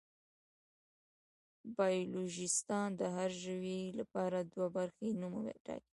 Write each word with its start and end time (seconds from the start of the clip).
بایولوژېسټان 1.77 2.87
د 2.99 3.01
هر 3.15 3.31
ژوي 3.43 3.81
لپاره 3.99 4.37
دوه 4.53 4.67
برخې 4.77 5.07
نوم 5.21 5.35
ټاکي. 5.65 5.89